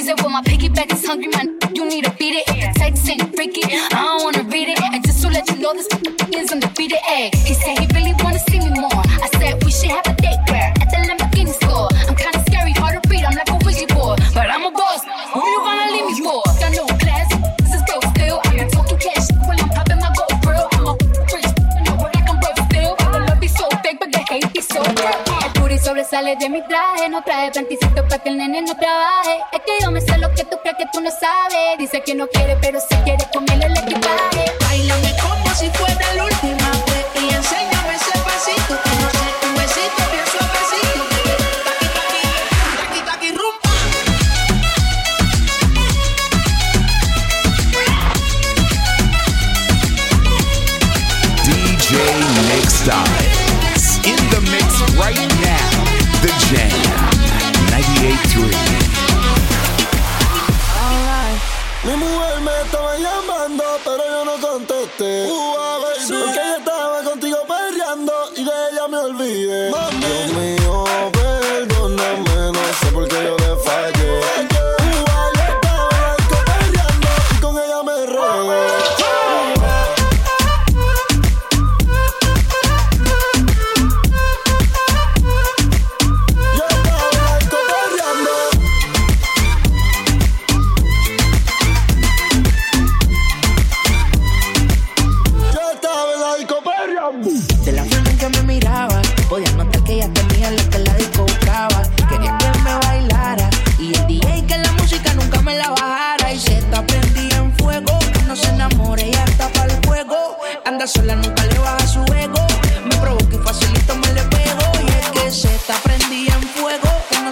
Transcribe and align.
Squeeze 0.00 0.08
it. 0.08 0.22
When 0.22 0.32
my 0.32 0.42
piggyback 0.42 0.92
is 0.92 1.06
hungry, 1.06 1.28
man, 1.28 1.58
you 1.74 1.84
need 1.88 2.04
to 2.04 2.10
beat 2.18 2.34
it. 2.34 2.44
If 2.48 2.74
The 2.74 2.80
text 2.80 3.08
ain't 3.08 3.34
freaky, 3.34 3.62
I 3.64 3.88
don't 3.90 4.24
wanna 4.24 4.44
read 4.48 4.68
it. 4.68 4.80
And 4.80 5.04
just 5.04 5.22
to 5.22 5.28
let 5.28 5.48
you 5.50 5.58
know, 5.58 5.72
this 5.74 5.88
is 6.36 6.52
undefeated. 6.52 6.98
Ay, 7.08 7.30
he 7.44 7.54
said 7.54 7.78
he 7.78 7.86
really 7.94 8.14
wanna 8.22 8.38
see 8.50 8.58
me 8.60 8.70
more. 8.80 9.02
I 9.24 9.28
said 9.38 9.62
we 9.64 9.70
should 9.70 9.90
have 9.90 10.06
a 10.06 10.14
date 10.14 10.40
where 10.48 10.72
at 10.80 10.88
the 10.90 10.98
Lamborghini 11.08 11.52
store. 11.62 11.88
I'm 12.08 12.16
kinda 12.16 12.40
scary, 12.48 12.72
hard 12.72 13.02
to 13.02 13.08
read. 13.08 13.24
I'm 13.24 13.36
like 13.36 13.50
a 13.50 13.58
Ouija 13.64 13.86
board, 13.94 14.20
but 14.34 14.48
I'm 14.48 14.64
a 14.64 14.70
boss. 14.70 15.02
Who 15.34 15.40
you 15.52 15.60
gonna 15.66 15.92
leave 15.92 16.06
me 16.10 16.14
for? 16.24 16.42
Got 16.60 16.72
no 16.72 16.84
class. 17.02 17.28
This 17.60 17.74
is 17.76 17.82
broke 17.88 18.06
still. 18.14 18.40
I'm 18.44 18.56
not 18.56 18.68
talking 18.72 18.98
cash 18.98 19.26
when 19.48 19.56
I'm 19.60 19.68
popping 19.76 20.00
my 20.04 20.10
gold 20.16 20.36
grill. 20.44 20.66
I'm 20.76 20.86
a 20.88 20.92
rich, 21.34 21.50
know 21.84 21.94
what 22.00 22.16
I 22.16 22.20
can 22.26 22.36
break 22.40 22.56
still. 22.68 22.92
The 22.96 23.18
love 23.28 23.40
be 23.40 23.48
so 23.48 23.66
fake, 23.82 23.98
but 24.00 24.10
the 24.12 24.20
hate 24.30 24.48
be 24.54 24.60
so 24.60 24.80
real. 24.80 25.40
El 25.70 25.78
sobresale 25.78 26.34
de 26.36 26.48
mi 26.48 26.60
traje. 26.66 27.08
No 27.08 27.22
traje 27.22 27.52
panticito 27.52 28.02
para 28.08 28.18
que 28.18 28.28
el 28.28 28.38
nene 28.38 28.60
no 28.62 28.74
trabaje. 28.74 29.38
Tú 30.50 30.58
crees 30.62 30.76
que 30.76 30.86
tú 30.92 31.00
no 31.00 31.10
sabes. 31.10 31.78
Dice 31.78 32.02
que 32.02 32.14
no 32.14 32.26
quiere, 32.28 32.56
pero 32.60 32.80
si 32.80 32.94
quiere 33.04 33.24
comerle 33.32 33.49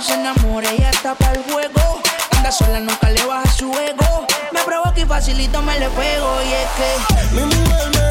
se 0.02 0.14
enamore, 0.14 0.68
ella 0.74 0.90
está 0.90 1.14
para 1.14 1.32
el 1.32 1.42
juego. 1.42 2.00
Anda 2.36 2.52
sola, 2.52 2.78
nunca 2.80 3.10
le 3.10 3.24
baja 3.24 3.50
su 3.50 3.72
ego. 3.72 4.26
Me 4.52 4.62
provoca 4.62 5.00
y 5.00 5.04
facilito 5.04 5.60
me 5.62 5.78
le 5.78 5.88
pego. 5.90 6.40
Y 6.42 6.52
es 6.52 6.68
que 6.76 8.07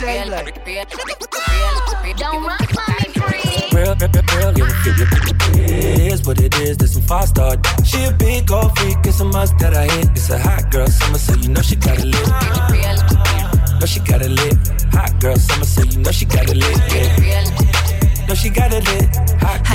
say? 0.00 0.30
Like, 0.30 0.64
Don't 2.16 2.42
real, 2.42 2.54
real, 3.74 3.94
real, 3.94 4.52
it. 4.56 5.20
It 5.52 6.12
is 6.12 6.22
what 6.26 6.40
it 6.40 6.54
is, 6.60 6.76
this 6.78 6.94
some 6.94 7.02
five 7.02 7.28
star. 7.28 7.56
She 7.84 8.02
a 8.04 8.12
big 8.12 8.50
old 8.50 8.76
freak, 8.78 8.98
it's 9.04 9.20
a 9.20 9.24
must 9.24 9.58
that 9.58 9.74
I 9.74 9.84
hit. 9.94 10.08
It's 10.10 10.30
a 10.30 10.38
hot 10.38 10.70
girl 10.70 10.86
summer, 10.86 11.18
so 11.18 11.34
you 11.34 11.48
know 11.48 11.62
she 11.62 11.76
got 11.76 11.98
it 11.98 12.04
lit. 12.04 12.28
Know 13.80 13.86
she 13.86 14.00
got 14.00 14.22
it 14.22 14.30
lit. 14.30 14.56
Hot 14.92 15.12
girl 15.20 15.36
summer, 15.36 15.64
so 15.64 15.82
you 15.82 15.98
know 15.98 16.12
she 16.12 16.24
got 16.24 16.48
it 16.50 16.56
lit. 16.56 16.78
Yeah. 16.92 18.26
Know 18.26 18.34
she 18.34 18.50
got 18.50 18.72
it 18.72 18.84
lit. 18.88 19.09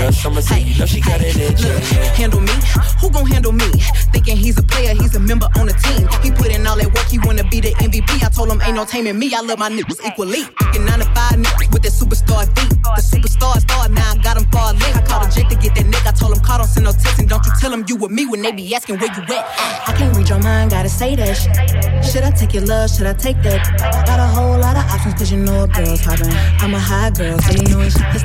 Girl 0.06 0.14
summer, 0.14 0.42
so 0.42 0.54
you 0.54 0.78
know 0.78 0.86
she 0.86 1.02
got 1.02 1.20
it 1.20 1.36
lit. 1.36 1.58
Yeah, 1.58 1.74
yeah. 1.74 2.14
handle 2.14 2.40
me? 2.40 2.54
Who 3.02 3.10
gon' 3.10 3.26
handle 3.26 3.52
me? 3.52 3.66
Thinking 4.14 4.38
he's 4.38 4.56
a 4.60 4.62
player, 4.62 4.94
he's 4.94 5.16
a 5.16 5.20
member 5.20 5.50
on 5.58 5.66
the 5.66 5.74
team. 5.74 6.06
He 6.22 6.30
put 6.30 6.54
in 6.54 6.62
all 6.68 6.78
that 6.78 6.94
work, 6.94 7.10
he 7.10 7.18
wanna 7.26 7.44
be 7.50 7.60
the 7.60 7.74
MVP. 7.82 8.22
I 8.22 8.30
told 8.30 8.52
him 8.52 8.62
ain't 8.62 8.76
no 8.76 8.86
taming 8.86 9.18
me, 9.18 9.34
I 9.34 9.42
love 9.42 9.58
my 9.58 9.68
niggas 9.68 10.06
equally. 10.06 10.46
Thinking 10.62 10.86
9 10.86 11.00
to 11.00 11.06
5 11.06 11.42
niggas 11.42 11.74
with 11.74 11.82
that 11.82 11.94
superstar 11.98 12.46
beat. 12.54 12.70
The 12.70 13.02
superstar 13.02 13.58
star, 13.58 13.90
now 13.90 14.12
I 14.12 14.18
got 14.22 14.38
him 14.38 14.46
far 14.54 14.74
link. 14.74 14.96
I 14.96 15.02
called 15.02 15.26
a 15.26 15.32
jet 15.34 15.50
to 15.50 15.58
get 15.58 15.74
that 15.74 15.86
nigga, 15.90 16.06
I 16.06 16.12
told 16.14 16.38
him 16.38 16.44
call, 16.46 16.60
don't 16.60 16.70
send 16.70 16.86
no 16.86 16.92
text, 16.92 17.18
and 17.18 17.28
don't 17.28 17.44
you 17.44 17.52
tell 17.60 17.74
him 17.74 17.84
you 17.88 17.96
with 17.96 18.12
me 18.12 18.28
when 18.28 18.44
they 18.44 18.52
be 18.52 18.76
asking 18.76 19.00
where 19.02 19.10
you 19.10 19.24
at. 19.34 19.90
I 19.90 19.94
can't 19.98 20.16
read 20.16 20.30
your 20.30 20.38
mind, 20.38 20.70
gotta 20.70 20.90
say 20.90 21.16
that 21.16 21.34
shit. 21.34 22.06
Should 22.06 22.22
I 22.22 22.30
take 22.30 22.54
your 22.54 22.66
love, 22.70 22.94
should 22.94 23.08
I 23.08 23.14
take 23.14 23.42
that? 23.42 23.58
Got 24.06 24.20
a 24.22 24.28
whole 24.30 24.54
lot 24.60 24.78
of 24.78 24.86
options, 24.86 25.16
cause 25.18 25.32
you 25.32 25.42
know 25.42 25.64
a 25.64 25.68
girl's 25.68 26.06
hopping. 26.06 26.30
I'm 26.62 26.76
a 26.76 26.80
high 26.80 27.10
girl, 27.10 27.42
so 27.42 27.58
you 27.58 27.66
know 27.74 27.82
when 27.82 27.90
shit 27.90 28.06
is. 28.14 28.22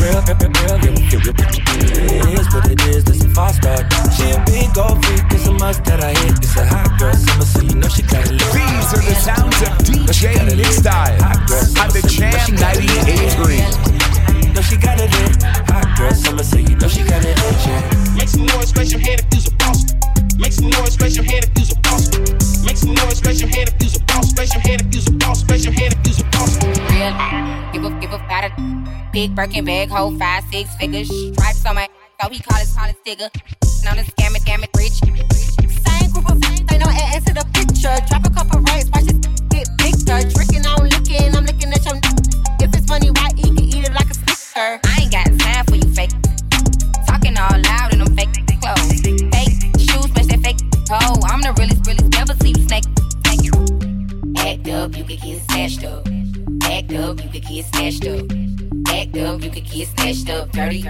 Real, 0.00 0.24
real, 0.24 0.48
real, 0.48 0.78
real, 0.80 1.09
it. 1.12 1.26
It 1.26 2.38
is 2.38 2.46
what 2.54 2.70
it 2.70 2.80
is, 2.86 3.02
this 3.04 3.18
some 3.18 3.34
five 3.34 3.54
star. 3.54 3.76
She 4.14 4.30
a 4.30 4.38
big 4.46 4.78
old 4.78 5.04
freak, 5.04 5.24
it's 5.32 5.46
a 5.46 5.52
must 5.52 5.84
that 5.84 6.00
I 6.02 6.14
hit. 6.14 6.38
It's 6.38 6.56
a 6.56 6.64
hot 6.64 6.96
girl 6.98 7.12
summer, 7.14 7.44
so 7.44 7.60
you 7.62 7.74
know 7.74 7.88
she 7.88 8.02
got 8.02 8.24
it 8.26 8.32
lit. 8.32 8.52
These 8.54 8.94
are 8.94 9.02
the 9.02 9.14
sounds 9.18 9.60
of 9.62 9.68
DJ 9.82 10.38
Nick 10.54 10.66
Styles 10.66 11.20
on 11.78 11.90
the 11.90 12.02
Jam 12.06 12.54
98.3. 12.54 14.54
Know 14.54 14.62
she 14.62 14.76
got 14.76 15.00
it 15.00 15.10
lit. 15.10 15.42
Hot 15.70 15.96
girl 15.98 16.14
summer, 16.14 16.44
so 16.44 16.58
you 16.58 16.76
know 16.76 16.88
she 16.88 17.02
got 17.02 17.24
it 17.24 17.36
lit. 17.38 17.66
Yeah. 17.66 17.82
Make 18.16 18.28
some 18.28 18.46
noise, 18.46 18.72
raise 18.76 18.92
your 18.92 19.00
hand 19.00 19.20
if 19.20 19.26
you's 19.34 19.46
a 19.48 19.50
boss. 19.56 19.84
Make 20.38 20.52
some 20.52 20.70
noise, 20.70 21.00
raise 21.00 21.16
your 21.16 21.24
hand 21.24 21.44
if 21.44 21.50
you's 21.58 21.72
a 21.72 21.76
boss. 21.80 22.39
Make 22.70 22.76
some 22.76 22.94
noise, 22.94 23.20
raise 23.26 23.40
your 23.40 23.50
hand 23.50 23.68
if 23.68 23.82
you's 23.82 23.96
a 23.96 24.04
boss. 24.04 24.38
Raise 24.38 24.54
your 24.54 24.62
hand 24.62 24.82
if 24.82 24.94
you's 24.94 25.08
a 25.08 25.12
boss. 25.14 25.42
Raise 25.50 25.64
your 25.64 25.74
hand 25.74 25.92
if 25.92 26.06
you's 26.06 26.20
a 26.20 26.24
boss. 26.26 26.56
Real, 26.62 27.10
give 27.72 27.84
a 27.84 27.90
give 27.98 28.12
a 28.12 28.18
got 28.28 28.44
a 28.44 29.10
big 29.12 29.34
Birkin 29.34 29.64
bag, 29.64 29.88
hold 29.88 30.20
five 30.20 30.44
six 30.52 30.72
figures, 30.76 31.08
stripes 31.08 31.66
on 31.66 31.74
my 31.74 31.88
so 32.22 32.28
he 32.28 32.38
call 32.38 32.60
his 32.60 32.72
call 32.72 32.88
it 32.88 32.96
sticker. 33.00 33.28
Known 33.84 33.98
as 33.98 34.06
scam 34.10 34.36
it, 34.36 34.42
scam 34.42 34.62
it, 34.62 34.70
rich. 34.78 35.49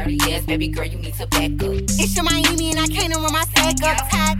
Dirty, 0.01 0.17
yes, 0.27 0.47
baby 0.47 0.69
girl, 0.69 0.87
you 0.87 0.97
need 0.97 1.13
to 1.15 1.27
back 1.27 1.53
up. 1.63 1.75
It's 2.01 2.15
your 2.17 2.25
Miami 2.25 2.71
and 2.71 2.81
I 2.81 2.87
can't 2.87 3.15
run 3.15 3.33
my 3.33 3.45
sack 3.55 3.83
up. 3.83 4.09
Tag 4.09 4.39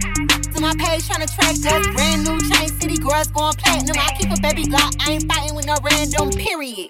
to 0.55 0.59
my 0.59 0.73
page 0.73 1.05
trying 1.05 1.25
to 1.27 1.31
track 1.35 1.53
us. 1.53 1.87
Brand 1.93 2.23
new 2.23 2.39
chain 2.49 2.67
city 2.79 2.97
girls 2.97 3.27
going 3.27 3.53
platinum. 3.53 3.95
I 3.99 4.11
keep 4.17 4.31
a 4.31 4.41
baby 4.41 4.63
glock, 4.63 4.95
I 5.05 5.11
ain't 5.11 5.31
fighting 5.31 5.55
with 5.55 5.67
no 5.67 5.75
random 5.83 6.31
period. 6.31 6.89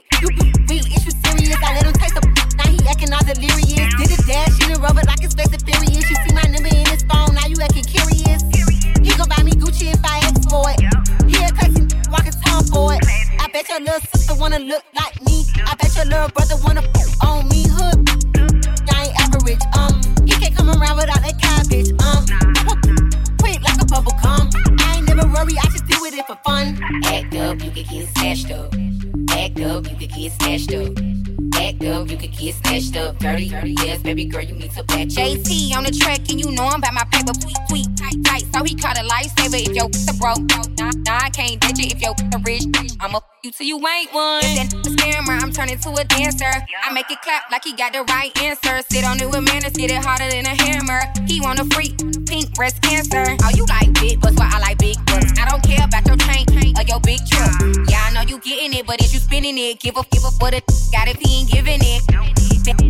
Baby 34.16 34.26
girl, 34.26 34.44
you 34.44 34.54
need 34.56 34.72
to 34.72 34.84
back. 34.84 35.08
JT 35.08 35.72
on 35.76 35.84
the 35.84 35.92
track, 35.92 36.20
and 36.30 36.36
you 36.36 36.52
know 36.52 36.68
I'm 36.68 36.84
about 36.84 36.94
my 36.94 37.06
paper. 37.12 37.32
Tweet, 37.32 37.56
tweet, 37.70 37.88
tight, 37.96 38.20
tight. 38.26 38.44
So 38.54 38.64
he 38.64 38.76
caught 38.76 39.00
a 39.00 39.08
lifesaver 39.08 39.56
if 39.56 39.72
your 39.72 39.88
the 39.88 40.16
broke. 40.20 40.44
Nah, 40.52 40.92
nah, 41.08 41.28
I 41.28 41.30
can't 41.30 41.56
ditch 41.62 41.80
it 41.80 41.96
if 41.96 42.02
your 42.04 42.14
the 42.16 42.40
rich. 42.44 42.68
I'ma 43.00 43.20
f 43.20 43.24
you 43.44 43.52
till 43.52 43.68
you 43.68 43.80
ain't 43.80 44.12
one. 44.12 44.44
If 44.44 44.68
that 44.68 44.74
a 44.76 44.90
scammer, 44.92 45.40
I'm 45.40 45.52
turning 45.56 45.80
to 45.80 45.90
a 45.96 46.04
dancer. 46.04 46.52
I 46.52 46.92
make 46.92 47.10
it 47.10 47.22
clap 47.24 47.50
like 47.52 47.64
he 47.64 47.72
got 47.72 47.94
the 47.94 48.04
right 48.12 48.36
answer. 48.44 48.84
Sit 48.92 49.08
on 49.08 49.16
it 49.24 49.32
with 49.32 49.48
manners, 49.48 49.72
get 49.80 49.92
it 49.92 50.04
harder 50.04 50.28
than 50.28 50.44
a 50.44 50.56
hammer. 50.60 51.08
He 51.26 51.40
want 51.40 51.64
a 51.64 51.66
freak, 51.72 51.96
pink 52.28 52.52
breast 52.54 52.82
cancer. 52.84 53.24
Oh, 53.48 53.52
you 53.56 53.64
like 53.72 53.96
big 53.96 54.20
butts, 54.20 54.36
but 54.36 54.52
I 54.52 54.60
like 54.60 54.78
big 54.78 55.00
butts. 55.08 55.32
I 55.40 55.48
don't 55.48 55.64
care 55.64 55.88
about 55.88 56.04
your 56.04 56.20
chain 56.28 56.44
or 56.76 56.84
your 56.84 57.00
big 57.00 57.24
truck. 57.32 57.56
Yeah, 57.88 58.04
I 58.04 58.12
know 58.12 58.28
you 58.28 58.44
getting 58.44 58.76
it, 58.76 58.84
but 58.86 59.00
if 59.00 59.14
you 59.16 59.24
spinning 59.24 59.56
it, 59.56 59.80
give 59.80 59.96
up, 59.96 60.12
give 60.12 60.28
up 60.28 60.36
for 60.36 60.52
the 60.52 60.60
got 60.92 61.08
if 61.08 61.16
he 61.24 61.40
ain't 61.40 61.50
giving 61.50 61.80
it. 61.80 62.04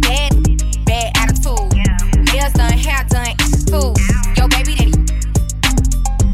Bad. 0.02 0.31
Nails 3.02 3.10
done, 3.10 3.26
hair 3.26 3.36
too. 3.66 3.94
Yo, 4.38 4.48
baby, 4.48 4.76
daddy, 4.76 4.92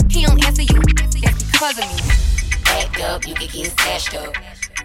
he 0.09 0.25
don't 0.25 0.43
answer 0.45 0.63
you. 0.63 0.81
That's 0.95 1.15
because 1.15 1.79
of 1.79 1.85
me. 1.85 1.99
Act 2.65 3.01
up, 3.01 3.27
you 3.27 3.33
can 3.35 3.47
get 3.47 3.71
stashed 3.71 4.15
up. 4.15 4.35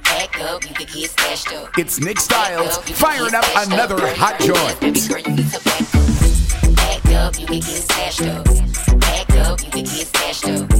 Act 0.07 0.41
up, 0.41 0.63
you 0.63 0.75
can 0.75 0.87
get 0.87 1.11
stashed 1.11 1.53
up. 1.53 1.77
It's 1.79 2.01
Nick 2.01 2.21
Styles 2.21 2.79
firing 2.79 3.35
up 3.35 3.45
another 3.57 3.97
hot 4.15 4.39
joint. 4.41 4.81
Baby 4.81 5.01
girl, 5.09 5.19
you 5.21 5.37
need 5.37 5.51
to 5.51 5.61
back 6.77 7.07
up. 7.15 7.41
You 7.41 7.47
can 7.47 7.61
get 7.61 7.65
stashed 7.65 8.23
up. 8.23 8.47
Act 9.03 9.33
up, 9.39 9.65
you 9.65 9.71
can 9.71 9.85
get 9.85 10.07
stashed 10.07 10.49
up. 10.49 10.71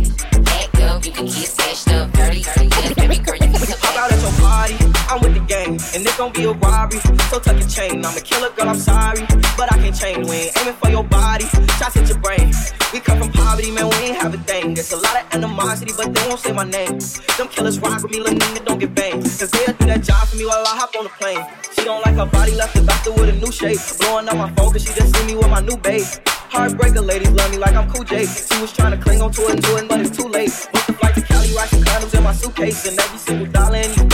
Act 0.49 0.81
up, 0.81 1.05
you 1.05 1.13
can 1.13 1.27
get 1.27 1.35
stashed 1.35 1.89
up. 1.89 2.13
Dirty, 2.13 2.43
dirty, 2.43 2.67
yes, 2.67 2.95
baby 2.95 3.19
girl, 3.19 3.37
I'm 5.09 5.21
with 5.21 5.35
the 5.35 5.45
gang, 5.47 5.81
and 5.95 6.05
it's 6.07 6.17
gonna 6.17 6.33
be 6.33 6.45
a 6.45 6.53
robbery. 6.53 7.01
So 7.31 7.39
tuck 7.39 7.59
your 7.59 7.69
chain, 7.69 8.05
I'm 8.05 8.17
a 8.17 8.21
killer, 8.21 8.51
girl, 8.51 8.69
I'm 8.69 8.79
sorry, 8.79 9.27
but 9.57 9.73
I 9.73 9.79
can't 9.79 9.95
change. 9.95 10.29
We 10.29 10.51
aiming 10.59 10.75
for 10.75 10.91
your 10.91 11.05
body, 11.05 11.45
shots 11.79 11.97
at 11.97 12.09
your 12.09 12.19
brain. 12.19 12.53
We 12.93 13.01
come 13.01 13.19
from 13.19 13.33
poverty, 13.33 13.71
man, 13.71 13.89
we 13.89 13.97
ain't 14.13 14.17
have 14.17 14.35
a 14.35 14.39
thing. 14.39 14.75
There's 14.75 14.93
a 14.93 14.97
lot 14.97 15.17
of 15.21 15.35
animosity, 15.35 15.93
but 15.97 16.15
they 16.15 16.29
won't 16.29 16.41
say 16.41 16.53
my 16.53 16.65
name. 16.65 16.99
Them 17.39 17.49
killers 17.49 17.79
rock 17.81 18.03
with 18.03 18.13
me, 18.13 18.21
little 18.21 18.39
nigga, 18.39 18.65
don't 18.65 18.79
get 18.79 18.95
banged. 18.95 19.25
Cause 19.25 19.51
they'll 19.51 19.75
do 19.75 19.87
that 19.87 20.03
job 20.03 20.29
for 20.29 20.37
me 20.37 20.47
while 20.47 20.65
I 20.67 20.77
hop 20.77 20.95
on 20.97 21.05
the 21.05 21.11
plane. 21.11 21.45
She 21.75 21.85
don't 21.85 22.05
like 22.05 22.17
her 22.17 22.27
body, 22.27 22.53
left 22.53 22.75
the 22.75 22.83
doctor 22.83 23.13
with 23.13 23.29
a 23.29 23.33
new 23.33 23.53
shape. 23.53 23.81
Blowing 24.01 24.29
up 24.29 24.37
my 24.37 24.51
phone, 24.55 24.73
cause 24.73 24.83
she 24.85 24.93
just 24.95 25.15
see 25.17 25.27
me 25.27 25.35
with 25.35 25.49
my 25.49 25.61
new 25.61 25.77
babe. 25.77 26.07
Heartbreaker 26.53 27.03
ladies 27.03 27.31
love 27.31 27.51
me 27.51 27.57
like 27.57 27.75
I'm 27.75 27.91
Cool 27.91 28.05
J. 28.05 28.27
She 28.27 28.61
was 28.61 28.73
trying 28.75 28.93
to 28.93 28.99
cling 29.03 29.23
on 29.23 29.33
to 29.33 29.43
it 29.49 29.63
do 29.63 29.77
it, 29.79 29.89
but 29.89 30.01
it's 30.01 30.15
too 30.15 30.29
late. 30.29 30.53
Booked 30.71 30.87
the 30.87 30.93
flight 30.93 31.15
to 31.15 31.23
Cali, 31.23 31.49
rocking 31.55 31.81
condoms 31.81 32.15
in 32.15 32.23
my 32.23 32.35
suitcase. 32.35 32.87
And 32.87 33.01
every 33.01 33.19
single 33.19 33.47
dollar 33.47 33.77
in 33.77 33.89
these 33.89 34.05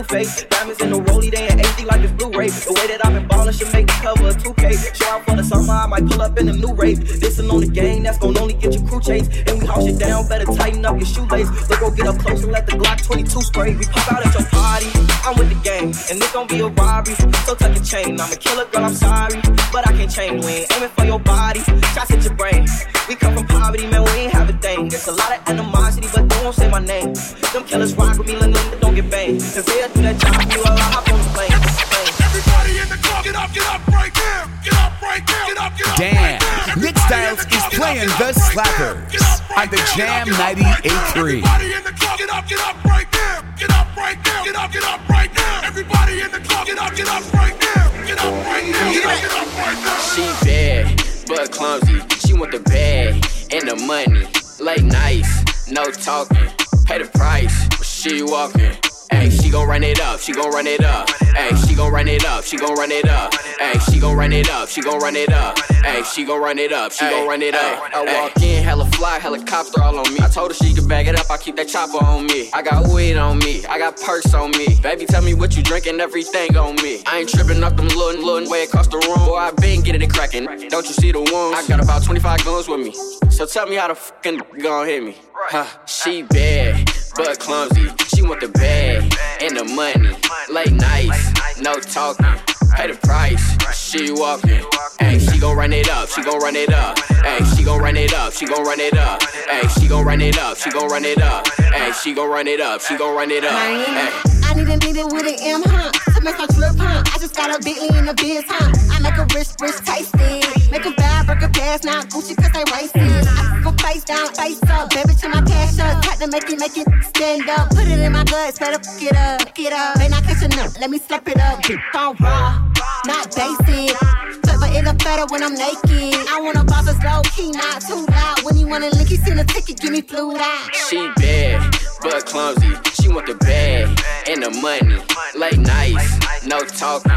blue 0.00 0.18
face. 0.18 0.44
Diamonds 0.44 0.80
in 0.80 0.90
the 0.90 0.98
rollie, 0.98 1.30
they 1.30 1.48
in 1.48 1.58
HD 1.58 1.86
like 1.86 2.00
it's 2.00 2.12
Blu-ray. 2.12 2.48
The 2.48 2.72
way 2.72 2.86
that 2.88 3.04
I've 3.04 3.14
been 3.14 3.28
ballin' 3.28 3.54
should 3.54 3.72
make 3.72 3.86
the 3.86 3.92
cover 4.00 4.28
a 4.28 4.32
2K. 4.32 4.94
Show 4.96 5.10
out 5.10 5.24
for 5.24 5.36
the 5.36 5.44
summer, 5.44 5.72
I 5.72 5.86
might 5.86 6.06
pull 6.06 6.22
up 6.22 6.38
in 6.38 6.48
a 6.48 6.52
new 6.52 6.74
race. 6.74 6.98
Listen 7.20 7.50
on 7.50 7.60
the 7.60 7.66
game, 7.66 8.02
that's 8.02 8.18
gon' 8.18 8.36
only 8.38 8.54
get 8.54 8.74
your 8.74 8.86
crew 8.86 9.00
chase. 9.00 9.28
And 9.46 9.60
we 9.60 9.66
house 9.66 9.86
you 9.86 9.96
down, 9.96 10.28
better 10.28 10.44
tighten 10.44 10.84
up 10.84 10.96
your 10.96 11.06
shoelace. 11.06 11.48
Look, 11.68 11.80
go 11.80 11.90
get 11.90 12.06
up 12.06 12.18
close 12.18 12.42
and 12.42 12.52
let 12.52 12.66
the 12.66 12.72
Glock 12.72 13.02
22 13.04 13.42
spray. 13.42 13.76
We 13.76 13.84
pop 13.86 14.12
out 14.12 14.26
at 14.26 14.34
your 14.34 14.46
party, 14.48 14.86
I'm 15.24 15.36
with 15.36 15.48
the 15.48 15.60
gang. 15.62 15.94
And 16.10 16.16
it's 16.20 16.32
gon' 16.32 16.46
be 16.46 16.60
a 16.60 16.68
robbery, 16.68 17.14
so 17.46 17.54
tuck 17.54 17.74
your 17.74 17.84
chain. 17.84 18.20
I'm 18.20 18.32
a 18.32 18.36
killer, 18.36 18.66
girl, 18.66 18.84
I'm 18.84 18.94
sorry, 18.94 19.40
but 19.72 19.86
I 19.88 19.92
can't 19.92 20.10
change. 20.10 20.44
We 20.44 20.64
ain't 20.64 20.72
aiming 20.76 20.90
for 20.90 21.04
your 21.04 21.20
body, 21.20 21.60
shots 21.94 22.10
at 22.10 22.22
your 22.24 22.34
brain. 22.34 22.66
We 23.08 23.16
come 23.16 23.34
from 23.34 23.46
poverty, 23.46 23.86
man, 23.86 24.04
we 24.04 24.10
ain't 24.10 24.32
have 24.32 24.48
a 24.48 24.56
thing. 24.58 24.88
There's 24.88 25.08
a 25.08 25.12
lot 25.12 25.36
of 25.36 25.48
animosity, 25.48 26.08
but 26.14 26.28
they 26.28 26.44
won't 26.44 26.54
say 26.54 26.70
my 26.70 26.80
name. 26.80 27.12
Them 27.52 27.64
killers 27.64 27.94
rock 27.96 28.18
with 28.18 28.26
me, 28.28 28.34
little 28.34 28.52
nigga, 28.54 28.79
don't 29.00 29.10
get 29.10 29.10
banged. 29.10 29.40
Cause 29.40 29.64
they'll 29.64 29.88
do 29.88 30.02
that 30.02 30.16
job 30.18 30.34
for 30.34 30.46
me 30.48 30.56
while 30.60 30.76
I 30.76 30.86
hop 30.92 31.12
on 31.12 31.18
the 31.18 31.30
plane. 31.32 31.50
plane. 31.50 32.12
Everybody 32.20 32.72
in 32.80 32.88
the 32.88 32.98
club, 33.00 33.24
get 33.24 33.36
up, 33.36 33.50
get 33.52 33.66
up 33.66 33.80
right 33.88 34.12
now. 34.12 34.40
Get 34.64 34.76
up 34.76 34.92
right 35.02 35.24
now. 35.24 35.46
Get 35.46 35.58
up, 35.58 35.72
get 35.76 35.88
up. 35.88 35.96
Damn, 35.96 36.16
right. 36.16 36.76
Nick 36.76 36.96
Styles 36.98 37.40
is 37.40 37.64
playing 37.72 38.08
the 38.08 38.18
get 38.18 38.34
slappers 38.36 39.00
now. 39.00 39.12
Get 39.12 39.24
up 39.24 39.50
right 39.50 39.68
on 39.68 39.70
the. 39.70 39.80
Jam 39.96 40.26
Get 40.26 40.40
up, 40.40 40.56
get 40.56 40.60
up 40.60 40.76
right 40.76 40.84
now. 40.84 41.00
98.3. 41.10 41.40
Everybody 41.40 41.68
in 41.72 41.82
the 41.84 41.94
club, 41.96 42.18
get 42.18 42.30
up, 42.30 42.44
get 42.48 42.60
up 42.60 42.76
right 42.84 43.08
now. 43.12 43.36
Get 43.56 43.70
up 43.70 43.88
right 43.96 44.18
now. 44.20 44.44
Get 44.44 44.56
up, 44.56 44.72
get 44.72 44.84
up 44.84 45.00
right 45.08 45.30
now. 45.34 45.60
Everybody 45.64 46.14
in 46.20 46.30
the 46.30 46.40
club, 46.40 46.66
get 46.66 46.78
up, 46.78 46.92
get 46.94 47.08
up 47.08 47.24
right 47.32 47.56
now. 47.56 47.86
Get 48.06 48.18
up 48.20 48.34
right 48.46 48.66
now. 48.68 48.92
Get 48.92 49.04
up, 49.06 49.16
get 49.20 49.32
up 49.32 49.48
right 49.60 49.78
now. 49.80 49.98
She 50.12 50.24
bad, 50.44 50.84
but 51.28 51.52
clumsy. 51.52 52.00
She 52.20 52.34
want 52.34 52.52
the 52.52 52.60
bag 52.60 53.24
and 53.52 53.64
the 53.68 53.76
money. 53.86 54.26
Late 54.60 54.84
nights, 54.84 55.70
no 55.70 55.84
talking. 55.90 56.48
Pay 56.84 56.98
the 56.98 57.08
price, 57.16 57.68
but 57.68 57.86
she 57.86 58.22
walking. 58.22 58.89
Ay, 59.12 59.28
she 59.28 59.50
gon' 59.50 59.68
run 59.68 59.82
it 59.82 60.00
up, 60.00 60.20
she 60.20 60.32
gon' 60.32 60.50
run 60.50 60.66
it 60.66 60.84
up. 60.84 61.08
Ay, 61.34 61.54
she 61.66 61.74
gon' 61.74 61.92
run 61.92 62.08
it 62.08 62.24
up, 62.24 62.44
she 62.44 62.56
gon' 62.56 62.74
run 62.74 62.90
it 62.90 63.08
up. 63.08 63.34
Ay, 63.60 63.78
she 63.90 63.98
gon' 63.98 64.16
run 64.16 64.32
it 64.32 64.48
up, 64.50 64.68
she 64.68 64.80
gon' 64.80 64.98
run 65.00 65.16
it 65.16 65.32
up. 65.32 65.58
Ay, 65.84 66.02
she 66.02 66.24
gon' 66.24 66.40
run 66.40 66.58
it 66.58 66.72
up, 66.72 66.92
she 66.92 67.08
gon' 67.08 67.26
run 67.26 67.42
it 67.42 67.54
up. 67.54 67.94
I 67.94 68.04
walk 68.04 68.42
in, 68.42 68.62
hella 68.62 68.86
fly, 68.92 69.18
helicopter 69.18 69.82
all 69.82 69.98
on 69.98 70.12
me. 70.14 70.20
I 70.20 70.28
told 70.28 70.50
her 70.50 70.54
she 70.54 70.74
could 70.74 70.88
bag 70.88 71.08
it 71.08 71.18
up, 71.18 71.30
I 71.30 71.36
keep 71.38 71.56
that 71.56 71.68
chopper 71.68 72.04
on 72.04 72.26
me. 72.26 72.50
I 72.52 72.62
got 72.62 72.88
weed 72.88 73.16
on 73.16 73.38
me, 73.38 73.64
I 73.66 73.78
got 73.78 74.00
perks 74.00 74.32
on 74.32 74.52
me. 74.52 74.78
Baby, 74.82 75.06
tell 75.06 75.22
me 75.22 75.34
what 75.34 75.56
you 75.56 75.62
drinking, 75.62 76.00
everything 76.00 76.56
on 76.56 76.76
me. 76.76 77.02
I 77.06 77.18
ain't 77.18 77.28
tripping 77.28 77.62
up 77.62 77.76
them 77.76 77.88
little, 77.88 78.24
little 78.24 78.50
way 78.50 78.64
across 78.64 78.86
the 78.86 78.98
room. 78.98 79.26
Boy, 79.26 79.36
I 79.36 79.50
been 79.52 79.82
getting 79.82 80.02
it 80.02 80.10
cracking. 80.12 80.46
Don't 80.68 80.86
you 80.86 80.94
see 80.94 81.12
the 81.12 81.20
wounds? 81.20 81.58
I 81.58 81.66
got 81.66 81.82
about 81.82 82.04
25 82.04 82.44
guns 82.44 82.68
with 82.68 82.80
me. 82.80 82.92
So 83.30 83.44
tell 83.46 83.66
me 83.66 83.76
how 83.76 83.88
the 83.88 83.94
fucking 83.94 84.42
gon' 84.62 84.86
hit 84.86 85.02
me. 85.02 85.16
Huh, 85.34 85.66
she 85.86 86.22
bad, 86.22 86.88
but 87.16 87.38
clumsy. 87.38 87.88
She 88.14 88.22
want 88.22 88.40
the 88.40 88.48
bag 88.48 89.12
and 89.40 89.56
the 89.56 89.64
money. 89.64 90.10
Late 90.50 90.72
nights, 90.72 91.60
no 91.60 91.74
talking. 91.74 92.26
Pay 92.74 92.92
the 92.92 92.98
price, 93.02 93.56
she 93.72 94.12
walking. 94.12 94.64
Ay, 95.00 95.18
she 95.18 95.38
gon' 95.38 95.56
run 95.56 95.72
it 95.72 95.88
up, 95.88 96.08
she 96.08 96.22
gon' 96.22 96.38
run 96.38 96.56
it 96.56 96.72
up. 96.72 96.98
Ay, 97.24 97.42
she 97.56 97.64
gon' 97.64 97.80
run 97.80 97.96
it 97.96 98.12
up, 98.14 98.32
she 98.32 98.46
gon' 98.46 98.64
run 98.64 98.80
it 98.80 98.96
up. 98.96 99.22
Ay, 99.50 99.66
she 99.78 99.88
gon' 99.88 100.04
run 100.04 100.20
it 100.20 100.38
up, 100.38 100.56
she 100.56 100.70
gon' 100.70 100.88
run 100.88 101.04
it 101.04 101.20
up. 101.20 101.46
Ay, 101.58 101.92
she 101.92 102.14
gon' 102.14 102.30
run 102.30 102.46
it 102.46 102.60
up, 102.60 102.80
she 102.80 102.96
gon' 102.96 103.14
run 103.16 103.30
it 103.30 103.44
up. 103.44 103.52
Ay. 103.52 104.30
I 104.50 104.54
need 104.54 104.68
a 104.68 104.76
nigga 104.78 105.06
with 105.12 105.26
an 105.26 105.38
M, 105.46 105.62
huh? 105.62 105.92
To 106.14 106.20
make 106.22 106.36
my 106.36 106.46
trip, 106.46 106.74
huh? 106.74 107.02
I 107.06 107.18
just 107.18 107.36
got 107.36 107.54
a 107.54 107.62
Bentley 107.62 107.96
in 107.96 108.04
the 108.04 108.14
biz, 108.14 108.42
huh? 108.48 108.66
I 108.90 108.98
make 108.98 109.16
a 109.16 109.22
rich, 109.30 109.54
rich 109.62 109.78
tasty. 109.86 110.42
Make 110.72 110.84
a 110.86 110.90
bad 110.90 111.26
burger 111.26 111.48
pass, 111.54 111.84
now 111.84 112.02
Gucci 112.02 112.34
cause 112.34 112.50
they 112.50 112.66
racist. 112.66 113.30
I 113.30 113.62
go 113.62 113.70
face 113.78 114.02
down, 114.02 114.26
face 114.34 114.58
up, 114.66 114.90
baby 114.90 115.14
to 115.14 115.28
my 115.28 115.42
cash 115.42 115.78
up. 115.78 116.02
Cut 116.02 116.18
to 116.18 116.26
make 116.26 116.50
it, 116.50 116.58
make 116.58 116.76
it 116.76 116.86
stand 117.14 117.48
up. 117.48 117.70
Put 117.70 117.86
it 117.86 118.00
in 118.00 118.12
my 118.12 118.24
guts, 118.24 118.58
better 118.58 118.82
fuck 118.82 119.02
it 119.02 119.14
up, 119.14 119.42
fuck 119.42 119.58
it 119.58 119.72
up. 119.72 119.98
May 119.98 120.08
not 120.08 120.24
catch 120.24 120.42
a 120.42 120.48
nut, 120.48 120.76
let 120.80 120.90
me 120.90 120.98
slap 120.98 121.28
it 121.28 121.38
up. 121.38 121.62
On 121.94 122.16
raw, 122.18 122.58
not 123.06 123.30
basic. 123.58 123.96
But 124.42 124.70
it 124.76 124.84
look 124.84 124.98
better 124.98 125.26
when 125.30 125.42
I'm 125.42 125.54
naked. 125.54 126.14
I 126.28 126.40
wanna 126.40 126.64
boss 126.64 126.88
a 126.88 126.94
slow 127.00 127.22
key, 127.34 127.50
not 127.52 127.80
too 127.82 128.04
loud. 128.10 128.42
When 128.42 128.56
you 128.56 128.66
wanna 128.66 128.90
link, 128.90 129.08
he 129.08 129.16
send 129.16 129.40
a 129.40 129.44
ticket, 129.44 129.80
give 129.80 129.92
me 129.92 130.02
fluid 130.02 130.40
out. 130.40 130.74
She 130.88 131.10
bad, 131.16 131.74
but 132.02 132.26
clumsy. 132.26 132.72
She 133.00 133.08
want 133.08 133.26
the 133.26 133.34
bag 133.34 133.88
and 134.28 134.42
the 134.42 134.50
money. 134.60 134.98
Late 135.34 135.58
nights, 135.58 136.46
no 136.46 136.60
talking. 136.60 137.12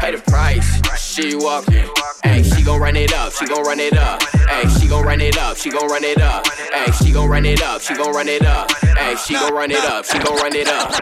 pay 0.00 0.12
the 0.12 0.22
price. 0.30 0.80
She 0.98 1.34
walking, 1.34 1.88
hey, 2.22 2.42
she 2.42 2.62
gon' 2.62 2.80
run 2.80 2.96
it 2.96 3.12
up, 3.12 3.32
she 3.32 3.46
gon' 3.46 3.64
run 3.64 3.80
it 3.80 3.96
up, 3.96 4.22
hey, 4.22 4.68
she 4.78 4.86
gon' 4.86 5.04
run 5.04 5.20
it 5.20 5.36
up, 5.36 5.56
she 5.56 5.70
gon' 5.70 5.88
run 5.88 6.04
it 6.04 6.20
up, 6.20 6.46
hey, 6.46 6.92
she 6.92 7.12
gon' 7.12 7.28
run 7.28 7.44
it 7.44 7.62
up, 7.62 7.80
she 7.80 7.94
gon' 7.94 8.12
run 8.12 8.28
it 8.28 8.44
up, 8.44 8.70
hey, 8.96 9.16
she 9.16 9.34
gon' 9.34 9.52
run 9.52 9.70
it 9.70 9.84
up, 9.84 10.04
she 10.04 10.18
gon' 10.18 10.36
run 10.36 10.54
it 10.54 10.68
up, 10.68 10.92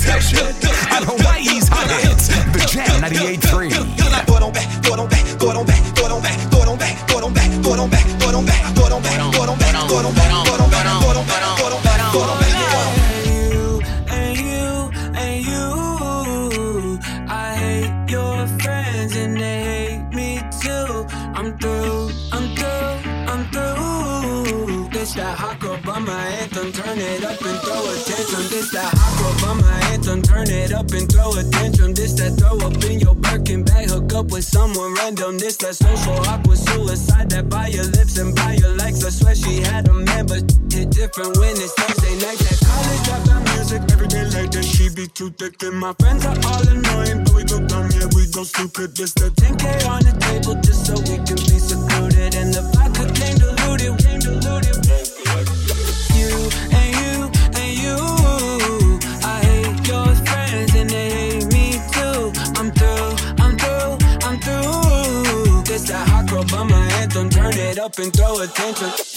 Session 0.00 0.56
on 0.96 1.04
Hawaii's 1.04 1.68
Hot 1.68 1.84
Hits, 2.00 2.28
the 2.28 2.64
Jam 2.72 2.88
98.3. 3.04 3.68
Throw 4.24 4.36
it 4.36 4.42
on 4.42 4.52
back, 4.52 4.66
throw 4.82 4.94
it 4.94 5.00
on 5.00 5.08
back, 5.08 5.26
throw 5.36 5.50
it 5.50 5.56
on 5.56 5.66
back, 5.66 5.80
throw 5.94 6.06
it 6.06 6.12
on 6.12 6.22
back, 6.22 6.36
throw 6.48 6.62
it 6.62 6.68
on 6.68 6.78
back, 6.78 6.96
throw 7.08 7.20
it 7.20 7.28
on 7.28 7.36
back, 7.36 7.60
throw 7.60 7.74
it 7.74 7.78
on 7.78 7.90
back, 7.90 8.08
throw 8.08 8.32
it 8.32 8.32
on 8.32 8.46
back, 8.46 8.64
throw 8.74 8.86
it 8.86 8.94
on 8.94 9.04
back, 9.04 9.04
throw 9.04 9.04
it 9.04 9.04
on 9.04 9.04
back, 9.04 9.28
throw 9.30 9.40
it 9.40 9.48
on 9.48 9.60
back, 9.60 9.88
throw 9.88 10.00
it 10.00 10.06
on 10.06 10.14
back, 10.14 10.32
throw 10.40 10.56
it 10.56 10.60
on 10.60 10.70
back, 10.70 10.92
throw 11.00 11.10
it 11.10 11.16
on 11.16 11.26
back, 11.26 11.44
throw 11.58 11.68
it 11.68 11.74
on 11.74 11.82
back, 11.82 12.12
throw 12.12 12.22
it 12.22 12.30
on 12.30 12.38
back. 12.40 12.49
And 12.49 12.49
turn 30.44 30.56
it 30.56 30.72
up 30.72 30.90
and 30.92 31.10
throw 31.10 31.32
a 31.32 31.42
tantrum. 31.44 31.94
This 31.94 32.12
that 32.14 32.32
throw 32.38 32.56
up 32.66 32.76
in 32.84 33.00
your 33.00 33.14
Birkin 33.14 33.62
bag, 33.64 33.90
hook 33.90 34.12
up 34.14 34.30
with 34.30 34.44
someone 34.44 34.94
random. 34.94 35.38
This 35.38 35.56
that 35.58 35.74
social 35.74 36.16
awkward 36.28 36.58
suicide 36.58 37.30
that 37.30 37.48
by 37.48 37.68
your 37.68 37.84
lips 37.84 38.18
and 38.18 38.34
by 38.34 38.54
your 38.54 38.74
likes. 38.76 39.04
I 39.04 39.10
swear 39.10 39.34
she 39.34 39.60
had 39.60 39.88
a 39.88 39.94
man, 39.94 40.26
but 40.26 40.44
hit 40.72 40.90
different 40.90 41.36
when 41.36 41.54
it's 41.56 41.74
Thursday 41.74 42.14
night. 42.24 42.38
That 42.38 42.58
college 42.64 43.02
dropout 43.06 43.42
music 43.54 43.82
every 43.92 44.08
day 44.08 44.24
like 44.36 44.50
that. 44.52 44.64
She 44.64 44.88
be 44.88 45.06
too 45.08 45.30
thick 45.30 45.62
and 45.62 45.78
my 45.78 45.92
friends 46.00 46.24
are 46.24 46.38
all 46.48 46.64
annoying, 46.68 47.24
but 47.24 47.34
we 47.34 47.44
go 47.44 47.60
dumb, 47.66 47.88
yeah, 47.92 48.08
we 48.14 48.26
go 48.32 48.44
stupid. 48.44 48.96
This 48.96 49.12
the 49.14 49.30
10k 49.30 49.88
on 49.88 50.00
the 50.04 50.14
table 50.24 50.54
just 50.62 50.86
so 50.86 50.94
we 51.08 51.16
can 51.26 51.36
be 51.36 51.58
secluded, 51.60 52.34
and 52.34 52.54
the 52.54 52.62
vodka 52.72 53.04
came 53.12 53.36
diluted, 53.36 53.92
came 54.00 54.20
diluted. 54.20 54.76
You 56.16 56.79
up 67.80 67.98
and 67.98 68.12
throw 68.12 68.38
a 68.40 68.46
tantrum. 68.46 69.09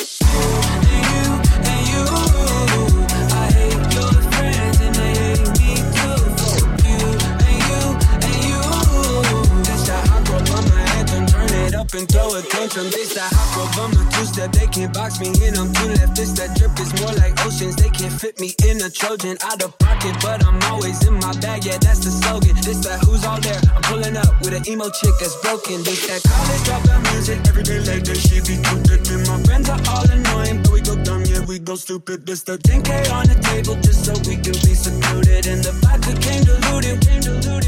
Up 11.93 11.99
and 11.99 12.09
throw 12.09 12.33
a 12.35 12.41
tantrum. 12.41 12.89
This 12.89 13.13
that 13.13 13.29
hot 13.33 13.49
girl 13.53 13.69
by 13.77 13.87
my 13.93 14.03
two 14.11 14.25
step, 14.25 14.51
they 14.51 14.67
can't 14.67 14.93
box 14.93 15.19
me 15.19 15.29
in. 15.45 15.57
I'm 15.57 15.71
two 15.73 15.89
left. 15.93 16.15
This 16.15 16.31
that 16.33 16.55
drip 16.57 16.73
is 16.79 16.89
more 17.01 17.13
like 17.13 17.33
oceans. 17.45 17.75
They 17.75 17.89
can't 17.89 18.13
fit 18.13 18.39
me 18.39 18.53
in 18.65 18.81
a 18.81 18.89
Trojan 18.89 19.37
out 19.43 19.61
of 19.61 19.77
pocket, 19.79 20.15
but 20.21 20.43
I'm 20.45 20.61
always 20.71 21.05
in 21.07 21.15
my 21.15 21.33
bag. 21.39 21.65
Yeah, 21.65 21.77
that's 21.77 22.01
the 22.03 22.11
slogan. 22.11 22.55
This 22.61 22.79
that 22.85 22.99
who's 23.05 23.25
all 23.25 23.39
there. 23.41 23.59
I'm 23.73 23.81
pulling 23.83 24.17
up 24.17 24.33
with 24.41 24.53
an 24.53 24.63
emo 24.67 24.89
chick 24.89 25.13
that's 25.19 25.37
broken. 25.41 25.83
This 25.83 26.07
that 26.07 26.21
college 26.25 26.63
dropout 26.65 27.01
music 27.13 27.39
every 27.47 27.63
day 27.63 27.79
like 27.79 28.03
that. 28.03 28.17
She 28.17 28.41
be 28.41 28.57
too 28.61 28.79
thick 28.87 29.01
my 29.27 29.37
friends 29.43 29.69
are 29.69 29.81
all 29.89 30.07
annoying, 30.09 30.61
but 30.63 30.71
we 30.71 30.81
go 30.81 30.95
dumb. 31.03 31.23
Yeah, 31.25 31.45
we 31.45 31.59
go 31.59 31.75
stupid. 31.75 32.25
This 32.25 32.43
the 32.43 32.57
10k 32.57 33.11
on 33.13 33.27
the 33.27 33.37
table 33.49 33.75
just 33.81 34.05
so 34.05 34.13
we 34.27 34.35
can 34.35 34.57
be 34.65 34.73
secluded, 34.73 35.45
and 35.47 35.63
the 35.63 35.73
vodka 35.83 36.13
came 36.19 36.43
diluted. 36.43 37.01
Came 37.05 37.21
diluted. 37.21 37.62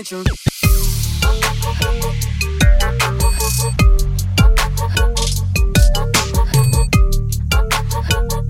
And 0.00 0.08
throw 0.08 0.20
a 0.20 0.24
tantrum. 0.24 0.36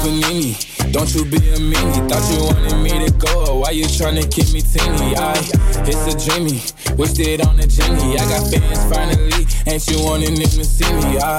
Panini, 0.00 0.56
don't 0.92 1.14
you 1.14 1.24
be 1.26 1.36
a 1.36 1.58
meanie. 1.60 2.08
Thought 2.08 2.24
you 2.32 2.44
wanted 2.44 2.82
me 2.82 3.06
to 3.06 3.12
go. 3.12 3.58
Why 3.58 3.70
you 3.72 3.84
tryna 3.84 4.24
keep 4.32 4.50
me 4.52 4.62
teeny? 4.62 5.14
I, 5.14 5.36
it's 5.84 6.06
a 6.08 6.16
dreamy. 6.16 6.62
Wished 6.96 7.20
it 7.20 7.46
on 7.46 7.60
a 7.60 7.66
genie. 7.66 8.16
I 8.16 8.24
got 8.28 8.50
fans 8.50 8.82
finally. 8.92 9.44
Ain't 9.66 9.86
you 9.88 10.02
wanting 10.02 10.34
them 10.36 10.48
to 10.48 10.64
see 10.64 10.90
me? 10.90 11.18
I, 11.18 11.36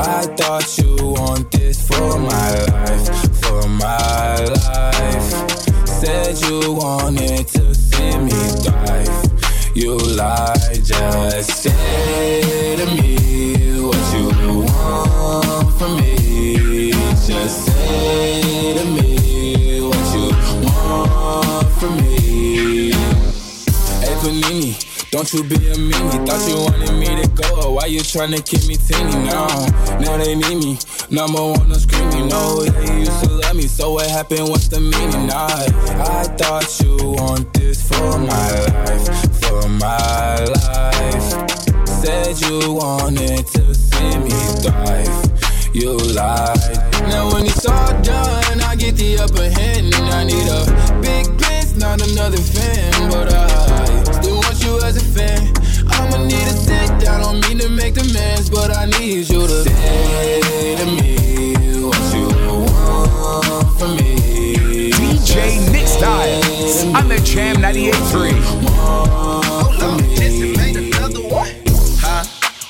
I 0.00 0.26
thought 0.36 0.78
you 0.78 0.96
want 1.12 1.50
this 1.50 1.86
for 1.86 2.18
my 2.18 2.50
life. 2.72 3.08
For 3.42 3.68
my 3.68 4.36
life. 4.56 5.86
Said 5.86 6.40
you 6.48 6.72
wanted 6.72 7.46
to 7.48 7.74
see 7.74 8.16
me 8.18 8.40
thrive. 8.64 9.76
You 9.76 9.98
lied, 9.98 10.82
just 10.82 11.62
say 11.62 12.76
to 12.76 12.86
me 12.86 13.82
what 13.82 14.14
you 14.14 14.64
want 14.64 15.78
from 15.78 15.96
me. 15.96 16.67
Just 17.28 17.66
say 17.66 18.72
to 18.72 18.84
me 18.86 19.82
what 19.82 20.14
you 20.16 20.30
want 20.64 21.68
from 21.72 21.96
me. 21.98 22.90
Hey, 24.00 24.14
Panini. 24.22 25.10
Don't 25.10 25.30
you 25.34 25.44
be 25.44 25.56
a 25.56 25.74
meanie. 25.74 26.26
Thought 26.26 26.48
you 26.48 26.56
wanted 26.56 26.92
me 26.98 27.22
to 27.22 27.28
go. 27.28 27.72
Why 27.74 27.84
you 27.84 28.00
tryna 28.00 28.42
keep 28.42 28.66
me 28.66 28.76
teeny 28.76 29.26
now? 29.26 29.46
Now 30.00 30.16
they 30.16 30.36
need 30.36 30.56
me. 30.56 30.78
Number 31.10 31.42
one, 31.42 31.70
I'm 31.70 31.74
screaming. 31.74 32.28
No, 32.28 32.62
yeah, 32.64 32.94
you 32.94 33.00
used 33.00 33.24
to 33.24 33.30
love 33.30 33.56
me. 33.56 33.66
So 33.66 33.92
what 33.92 34.08
happened? 34.08 34.48
What's 34.48 34.68
the 34.68 34.80
meaning? 34.80 35.30
I, 35.30 35.66
I 36.00 36.24
thought 36.38 36.80
you 36.80 37.12
want 37.12 37.52
this 37.52 37.86
for 37.86 38.18
my 38.18 38.50
life. 38.72 39.06
For 39.42 39.68
my 39.68 40.44
life. 40.64 41.86
Said 41.86 42.40
you 42.40 42.72
wanted 42.72 43.46
to 43.48 43.74
see 43.74 44.16
me 44.16 44.30
thrive. 44.62 45.74
You 45.74 45.92
lied. 45.92 46.87
Now 47.06 47.30
when 47.32 47.46
it's 47.46 47.64
all 47.66 47.92
done, 48.02 48.60
I 48.60 48.74
get 48.76 48.96
the 48.96 49.18
upper 49.18 49.48
hand. 49.48 49.94
And 49.94 50.10
I 50.10 50.24
need 50.24 50.48
a 50.48 50.66
big 51.00 51.26
prince, 51.38 51.74
not 51.76 52.00
another 52.02 52.38
fan. 52.38 52.92
But 53.10 53.32
I 53.32 53.46
still 54.20 54.36
want 54.36 54.60
you 54.64 54.80
as 54.82 54.96
a 54.96 55.04
fan. 55.14 55.52
I'ma 55.88 56.18
need 56.24 56.46
to 56.50 56.56
sit 56.56 56.98
down, 57.00 57.20
don't 57.20 57.40
mean 57.46 57.58
to 57.58 57.68
make 57.68 57.94
demands. 57.94 58.50
But 58.50 58.70
I 58.76 58.86
need 58.86 59.28
you 59.28 59.46
to 59.46 59.64
say 59.64 60.40
to 60.76 60.84
me 60.86 61.84
what 61.84 62.14
you 62.14 62.28
want 62.72 63.68
from 63.78 63.96
me. 63.96 64.90
DJ 64.90 65.60
Nick 65.72 65.86
Styles 65.86 66.84
on 66.94 67.08
the 67.08 67.18
Jam 67.24 67.56
98.3. 67.56 70.37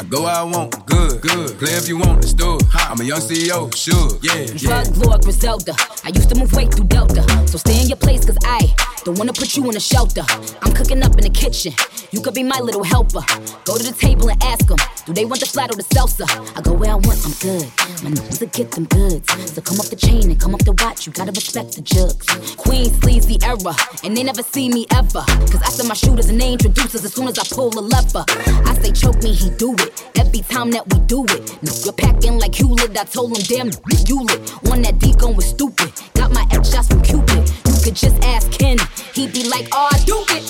I 0.00 0.04
go 0.04 0.22
where 0.22 0.34
I 0.34 0.42
want, 0.42 0.86
good, 0.86 1.20
good. 1.20 1.58
Play 1.58 1.72
if 1.72 1.88
you 1.88 1.96
want, 1.98 2.16
let's 2.16 2.32
do 2.32 2.56
it. 2.56 2.64
I'm 2.74 3.00
a 3.00 3.04
young 3.04 3.20
CEO, 3.20 3.74
sure, 3.74 4.18
yeah, 4.22 4.42
yeah. 4.42 4.82
Drug 4.82 4.96
lord 4.96 5.22
Griselda. 5.22 5.74
I 6.04 6.08
used 6.08 6.28
to 6.30 6.34
move 6.34 6.52
weight 6.52 6.74
through 6.74 6.86
Delta. 6.86 7.22
So 7.46 7.58
stay 7.58 7.80
in 7.80 7.88
your 7.88 7.96
place, 7.96 8.24
cause 8.24 8.38
I 8.44 8.74
don't 9.04 9.18
wanna 9.18 9.32
put 9.32 9.56
you 9.56 9.68
in 9.70 9.76
a 9.76 9.80
shelter. 9.80 10.24
I'm 10.62 10.72
cooking 10.72 11.02
up 11.02 11.12
in 11.12 11.22
the 11.22 11.30
kitchen. 11.30 11.72
You 12.10 12.20
could 12.20 12.34
be 12.34 12.42
my 12.42 12.58
little 12.58 12.82
helper. 12.82 13.22
Go 13.64 13.76
to 13.76 13.82
the 13.82 13.96
table 13.96 14.30
and 14.30 14.42
ask 14.42 14.66
them, 14.66 14.78
do 15.06 15.12
they 15.12 15.24
want 15.24 15.40
the 15.40 15.46
flat 15.46 15.70
or 15.70 15.76
the 15.76 15.84
salsa? 15.84 16.26
I 16.56 16.60
go 16.60 16.72
where 16.72 16.90
I 16.90 16.94
want, 16.94 17.20
I'm 17.24 17.34
good. 17.38 17.64
My 18.02 18.10
niggas 18.10 18.40
will 18.40 18.48
get 18.48 18.72
them 18.72 18.86
goods. 18.86 19.26
So 19.52 19.62
come 19.62 19.78
off 19.78 19.90
the 19.90 19.96
chain 19.96 20.30
and 20.30 20.40
come 20.40 20.54
up 20.54 20.64
the 20.64 20.72
watch. 20.72 21.06
You 21.06 21.12
gotta 21.12 21.32
respect 21.32 21.76
the 21.76 21.82
jugs. 21.82 22.26
Queen 22.56 22.90
sleazy 23.00 23.38
era, 23.42 23.74
and 24.02 24.16
they 24.16 24.24
never 24.24 24.42
see 24.42 24.68
me 24.68 24.86
ever. 24.90 25.22
Cause 25.50 25.62
I 25.62 25.70
send 25.70 25.88
my 25.88 25.94
shooters 25.94 26.28
and 26.28 26.40
they 26.40 26.52
introduce 26.52 26.94
us 26.94 27.04
as 27.04 27.14
soon 27.14 27.28
as 27.28 27.38
I 27.38 27.44
pull 27.44 27.70
a 27.78 27.80
lever. 27.80 28.24
I 28.28 28.74
say 28.80 28.90
choke 28.92 29.22
me, 29.22 29.32
he 29.34 29.50
do 29.50 29.74
it. 29.74 29.83
Every 30.16 30.40
time 30.40 30.70
that 30.72 30.84
we 30.92 30.98
do 31.06 31.24
it. 31.24 31.62
Now 31.62 31.72
you're 31.84 31.92
packing 31.92 32.38
like 32.38 32.54
Hewlett. 32.54 32.96
I 32.96 33.04
told 33.04 33.36
him, 33.36 33.42
damn, 33.44 33.70
you 34.06 34.22
lit. 34.22 34.40
On 34.70 34.82
that 34.82 34.98
D 34.98 35.14
gun 35.14 35.36
was 35.36 35.46
stupid. 35.46 35.92
Got 36.14 36.32
my 36.32 36.46
X 36.50 36.72
shots 36.72 36.88
from 36.88 37.02
Cupid. 37.02 37.48
You 37.66 37.78
could 37.84 37.96
just 37.96 38.22
ask 38.24 38.50
Ken. 38.50 38.78
He'd 39.14 39.32
be 39.32 39.48
like, 39.48 39.68
oh, 39.72 39.88
I 39.92 39.98
do 40.04 40.24
it. 40.30 40.44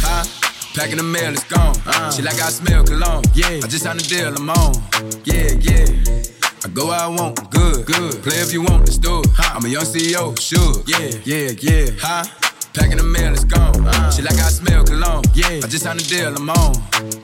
Huh? 0.00 0.24
Packing 0.74 0.98
the 0.98 1.02
mail, 1.02 1.32
it's 1.32 1.44
gone. 1.44 1.74
Uh. 1.86 2.10
She 2.12 2.22
like 2.22 2.40
I 2.40 2.50
smell 2.50 2.84
cologne. 2.84 3.24
Yeah, 3.34 3.60
I 3.62 3.66
just 3.66 3.82
signed 3.82 4.00
a 4.00 4.04
deal, 4.04 4.34
I'm 4.34 4.48
on. 4.50 4.74
Yeah, 5.24 5.50
yeah. 5.58 5.86
I 6.64 6.68
go 6.72 6.86
where 6.88 7.00
I 7.00 7.08
want, 7.08 7.50
good, 7.50 7.86
good. 7.86 8.22
Play 8.22 8.38
if 8.38 8.52
you 8.52 8.62
want, 8.62 8.80
let's 8.86 8.98
do 8.98 9.20
it. 9.20 9.28
I'm 9.38 9.64
a 9.64 9.68
young 9.68 9.82
CEO, 9.82 10.38
sure. 10.38 10.82
Yeah, 10.86 11.18
yeah, 11.24 11.50
yeah. 11.58 11.90
Huh? 11.98 12.24
Packing 12.74 12.98
the 12.98 13.02
mail, 13.02 13.32
it's 13.32 13.44
gone. 13.44 13.86
Uh. 13.86 14.10
She 14.12 14.22
like 14.22 14.38
I 14.38 14.48
smell 14.50 14.84
cologne. 14.84 15.24
Yeah, 15.34 15.60
I 15.64 15.66
just 15.66 15.82
signed 15.82 16.00
a 16.00 16.04
deal, 16.04 16.34
I'm 16.36 16.50
on. 16.50 16.74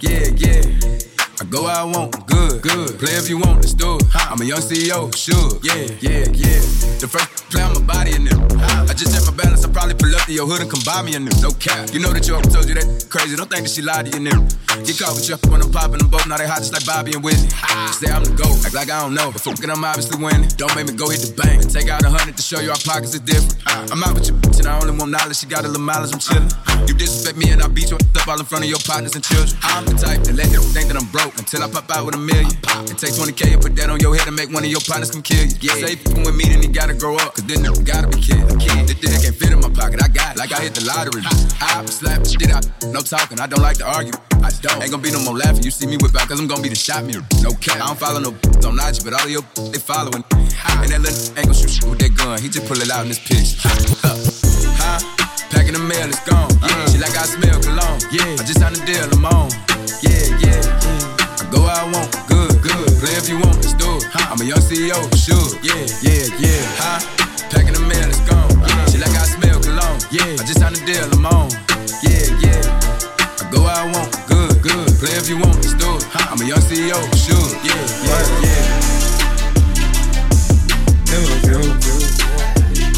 Yeah, 0.01 0.27
yeah. 0.37 1.14
I 1.41 1.45
go 1.51 1.65
where 1.65 1.75
I 1.75 1.83
want, 1.83 2.15
good, 2.27 2.63
good. 2.63 2.99
Play 2.99 3.19
if 3.19 3.29
you 3.29 3.39
want, 3.39 3.57
let's 3.57 3.75
do 3.75 3.97
it. 3.97 4.07
I'm 4.15 4.41
a 4.41 4.45
young 4.45 4.63
CEO, 4.63 5.11
sure. 5.11 5.59
Yeah, 5.67 5.91
yeah, 5.99 6.31
yeah. 6.31 6.63
The 7.03 7.11
first 7.11 7.51
play 7.51 7.63
on 7.63 7.75
my 7.75 7.83
body 7.83 8.15
in 8.15 8.25
them. 8.25 8.39
I 8.87 8.95
just 8.95 9.11
check 9.11 9.27
my 9.27 9.35
balance, 9.35 9.65
I 9.65 9.71
probably 9.73 9.95
pull 9.99 10.15
up 10.15 10.23
to 10.27 10.33
your 10.33 10.47
hood 10.47 10.63
and 10.63 10.71
come 10.71 10.83
buy 10.87 11.03
me 11.03 11.15
a 11.17 11.19
new. 11.19 11.35
No 11.43 11.51
cap. 11.59 11.91
You 11.91 11.99
know 11.99 12.15
that 12.15 12.23
your 12.29 12.39
told 12.39 12.69
you 12.71 12.79
that 12.79 12.87
crazy. 13.11 13.35
Don't 13.35 13.51
think 13.51 13.67
that 13.67 13.73
she 13.75 13.83
lied 13.83 14.07
to 14.07 14.15
you, 14.15 14.23
new. 14.23 14.47
Get 14.87 14.95
caught 14.95 15.19
with 15.19 15.27
you 15.27 15.35
when 15.51 15.59
I'm 15.59 15.75
popping 15.75 15.99
them 15.99 16.09
both. 16.09 16.27
Now 16.31 16.39
they 16.39 16.47
hot 16.47 16.63
just 16.63 16.73
like 16.73 16.87
Bobby 16.87 17.19
and 17.19 17.25
Whitney. 17.25 17.51
Say 17.99 18.15
I'm 18.15 18.23
the 18.23 18.31
GOAT, 18.39 18.63
act 18.63 18.75
like 18.75 18.91
I 18.91 19.03
don't 19.03 19.15
know. 19.15 19.35
But 19.35 19.43
fucking 19.43 19.71
I'm 19.71 19.83
obviously 19.83 20.23
winning. 20.23 20.47
Don't 20.55 20.71
make 20.79 20.87
me 20.87 20.95
go 20.95 21.11
hit 21.11 21.27
the 21.27 21.35
bank 21.35 21.67
and 21.67 21.71
take 21.71 21.91
out 21.91 22.07
a 22.07 22.11
hundred 22.11 22.39
to 22.39 22.43
show 22.43 22.63
you 22.63 22.71
our 22.71 22.79
pockets 22.87 23.19
are 23.19 23.25
different. 23.27 23.59
I'm 23.67 24.03
out 24.07 24.15
with 24.15 24.31
your 24.31 24.39
bitch 24.39 24.63
and 24.63 24.71
I 24.71 24.79
only 24.79 24.95
want 24.95 25.11
knowledge. 25.11 25.43
She 25.43 25.51
got 25.51 25.67
a 25.67 25.69
little 25.69 25.83
mileage, 25.83 26.15
I'm 26.15 26.23
chillin'. 26.23 26.74
You 26.89 26.95
disrespect 26.95 27.37
me 27.37 27.51
and 27.51 27.63
I 27.63 27.69
beat 27.69 27.91
you 27.91 27.97
up 27.97 28.29
all 28.29 28.41
in 28.41 28.47
front 28.47 28.65
of 28.65 28.71
your 28.71 28.81
partners 28.81 29.15
and 29.15 29.23
children. 29.25 29.53
I'm 29.63 29.85
the 29.85 29.95
type 29.95 30.25
that 30.25 30.35
let 30.35 30.49
them 30.49 30.65
think 30.73 30.89
that 30.89 30.97
I'm 30.97 31.09
broke 31.13 31.37
until 31.37 31.63
I 31.63 31.69
pop 31.69 31.91
out 31.93 32.07
with 32.07 32.15
a 32.15 32.23
million. 32.23 32.51
And 32.89 32.97
take 32.97 33.13
20k 33.13 33.53
and 33.53 33.61
put 33.61 33.77
that 33.77 33.91
on 33.91 34.01
your 34.01 34.17
head 34.17 34.27
and 34.27 34.37
make 34.37 34.49
one 34.49 34.65
of 34.65 34.71
your 34.71 34.81
partners 34.81 35.11
come 35.13 35.21
kill 35.21 35.45
you. 35.45 35.53
Yeah. 35.61 35.77
Say 35.77 35.97
fucking 35.97 36.25
with 36.25 36.37
me, 36.37 36.49
then 36.49 36.63
he 36.63 36.69
gotta 36.69 36.95
grow 36.95 37.17
up. 37.21 37.37
Cause 37.37 37.45
then 37.45 37.65
you 37.65 37.77
gotta 37.85 38.09
be 38.09 38.21
kid. 38.21 38.41
Kid. 38.57 38.89
This 38.89 38.97
dick 38.97 39.13
can't 39.21 39.37
fit 39.37 39.53
in 39.53 39.61
my 39.61 39.69
pocket. 39.69 40.01
I 40.01 40.09
got 40.09 40.37
it. 40.37 40.39
Like 40.41 40.53
I 40.53 40.61
hit 40.65 40.75
the 40.75 40.85
lottery. 40.89 41.23
I 41.61 41.85
slap 41.87 42.25
shit 42.25 42.49
out. 42.49 42.65
No 42.89 43.01
talking. 43.05 43.41
I 43.41 43.47
don't 43.47 43.63
like 43.63 43.79
to 43.85 43.87
argue. 43.87 44.17
I 44.41 44.51
don't. 44.65 44.81
Ain't 44.81 44.91
gonna 44.91 45.05
be 45.05 45.13
no 45.13 45.21
more 45.21 45.37
laughing. 45.37 45.65
You 45.65 45.71
see 45.71 45.87
me 45.87 46.01
whip 46.01 46.17
out 46.17 46.29
cause 46.29 46.41
I'm 46.41 46.49
gonna 46.49 46.65
be 46.65 46.73
the 46.73 46.81
shot 46.81 47.05
mirror. 47.05 47.25
No 47.43 47.53
cap. 47.61 47.77
I 47.77 47.93
don't 47.93 47.99
follow 47.99 48.21
no 48.21 48.33
don't 48.61 48.77
notch, 48.77 49.05
but 49.05 49.13
all 49.13 49.25
of 49.25 49.31
your 49.31 49.45
they 49.69 49.79
following. 49.79 50.25
And 50.33 50.89
that 50.93 51.01
little 51.01 51.21
ain't 51.37 51.49
gonna 51.49 51.55
shoot 51.55 51.89
with 51.89 52.01
that 52.01 52.17
gun. 52.17 52.41
He 52.41 52.49
just 52.49 52.67
pull 52.67 52.81
it 52.81 52.91
out 52.91 53.05
in 53.05 53.13
this 53.13 53.21
pitch. 53.21 54.41
Huh? 55.55 55.61
Packing 55.61 55.75
the 55.75 55.79
mail, 55.79 56.09
it's 56.09 56.21
gone. 56.27 56.51
Yeah. 56.63 56.87
She 56.91 56.99
like 56.99 57.15
I 57.17 57.23
smell 57.27 57.61
cologne. 57.63 58.01
Yeah. 58.11 58.27
I 58.35 58.43
just 58.43 58.59
signed 58.59 58.77
a 58.77 58.83
deal, 58.87 59.07
I'm 59.07 59.25
on. 59.27 59.51
Yeah, 60.03 60.27
yeah, 60.43 60.59
yeah. 60.59 61.15
I 61.39 61.47
go 61.51 61.63
where 61.63 61.75
I 61.75 61.87
want, 61.91 62.11
good, 62.27 62.59
good. 62.63 62.91
Play 62.99 63.15
if 63.15 63.29
you 63.29 63.39
want, 63.39 63.63
let's 63.63 63.75
do 63.75 63.87
it. 63.87 64.05
I'm 64.15 64.41
a 64.41 64.45
young 64.45 64.59
CEO, 64.59 64.99
sure. 65.15 65.39
Yeah, 65.63 65.87
yeah, 66.03 66.27
yeah. 66.43 66.63
Huh? 66.79 66.99
Packing 67.51 67.75
the 67.75 67.81
mail, 67.87 68.09
it's 68.09 68.21
gone. 68.27 68.51
Yeah. 68.67 68.87
She 68.91 68.99
like 68.99 69.15
I 69.15 69.25
smell 69.25 69.61
cologne. 69.63 70.01
Yeah. 70.11 70.35
I 70.39 70.43
just 70.43 70.59
signed 70.59 70.77
a 70.77 70.83
deal, 70.83 71.07
I'm 71.15 71.27
on. 71.27 71.51
Yeah, 72.03 72.27
yeah. 72.43 72.63
I 73.39 73.47
go 73.51 73.63
where 73.63 73.79
I 73.79 73.87
want, 73.95 74.11
good, 74.27 74.59
good. 74.59 74.91
Play 74.99 75.15
if 75.15 75.29
you 75.31 75.39
want, 75.39 75.57
let's 75.63 75.75
do 75.79 75.87
it. 75.87 76.03
I'm 76.19 76.41
a 76.43 76.45
young 76.45 76.63
CEO, 76.67 76.99
sure. 77.15 77.39
Yeah, 77.63 77.79
yeah, 78.11 78.27
yeah. 78.43 78.83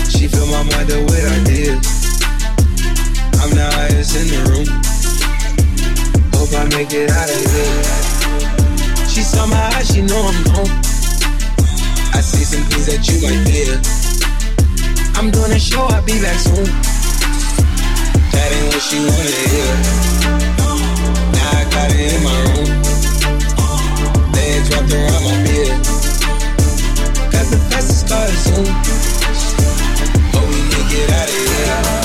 She 0.09 0.29
fill 0.29 0.47
my 0.47 0.63
mind 0.65 0.91
up 0.91 1.05
with 1.05 1.45
ideas. 1.45 2.06
Highest 3.67 4.15
in 4.15 4.29
the 4.31 4.41
room. 4.47 4.69
Hope 6.35 6.55
I 6.55 6.65
make 6.71 6.93
it 6.93 7.11
out 7.11 7.29
of 7.29 7.43
here. 7.51 7.83
She 9.09 9.23
saw 9.23 9.47
my 9.47 9.59
eyes, 9.75 9.91
she 9.91 10.03
know 10.03 10.23
I'm 10.23 10.39
home. 10.55 10.71
I 12.15 12.21
see 12.23 12.45
some 12.47 12.63
things 12.71 12.87
that 12.87 13.03
you 13.11 13.19
might 13.27 13.43
fear. 13.43 13.75
I'm 15.19 15.31
doing 15.31 15.51
a 15.51 15.59
show, 15.59 15.83
I'll 15.83 16.05
be 16.05 16.21
back 16.23 16.39
soon. 16.39 16.71
That 18.31 18.49
ain't 18.55 18.71
what 18.71 18.83
she 18.87 19.03
wanted 19.03 19.35
to 19.35 19.47
hear. 19.51 19.73
Now 21.35 21.59
I 21.59 21.67
got 21.67 21.91
it 21.91 22.13
in 22.15 22.23
my 22.23 22.39
room. 22.47 22.71
Legs 24.31 24.71
wrapped 24.71 24.95
around 24.95 25.23
my 25.27 25.35
beard. 25.43 25.75
Got 27.35 27.47
the 27.51 27.59
fastest 27.67 28.07
car 28.07 28.29
soon. 28.31 28.69
Hope 30.31 30.47
we 30.55 30.61
can 30.71 30.85
get 30.87 31.11
out 31.11 31.29
of 31.29 31.35
here. 31.35 31.96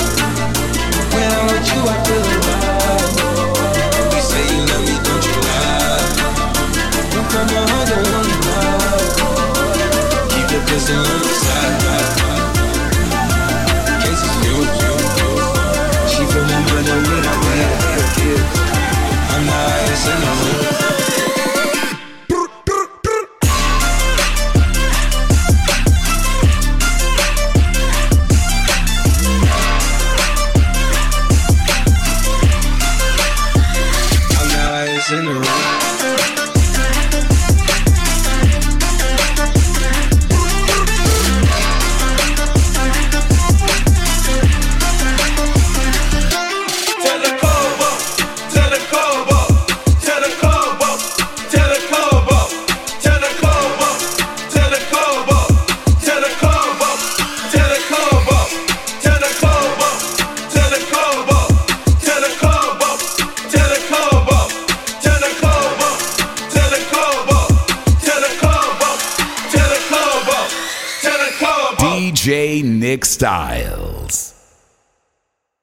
Styles. 73.22 73.61